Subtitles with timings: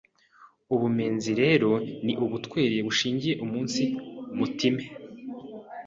[0.73, 1.71] Ubumenzi rero
[2.05, 3.83] ni ubutweri bushingiye umunsi
[4.37, 4.83] mutime